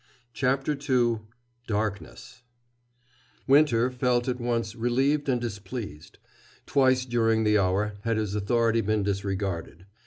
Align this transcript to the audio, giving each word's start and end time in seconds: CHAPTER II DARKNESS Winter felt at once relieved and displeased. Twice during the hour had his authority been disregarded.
CHAPTER 0.33 0.71
II 0.73 1.19
DARKNESS 1.67 2.41
Winter 3.45 3.91
felt 3.91 4.27
at 4.27 4.41
once 4.41 4.75
relieved 4.75 5.29
and 5.29 5.39
displeased. 5.39 6.17
Twice 6.65 7.05
during 7.05 7.43
the 7.43 7.59
hour 7.59 7.93
had 8.01 8.17
his 8.17 8.33
authority 8.33 8.81
been 8.81 9.03
disregarded. 9.03 9.85